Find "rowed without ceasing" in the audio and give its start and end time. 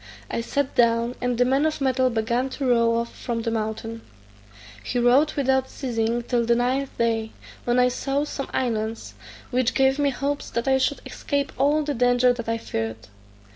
4.97-6.23